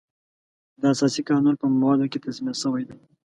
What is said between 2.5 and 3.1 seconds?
شوی دی.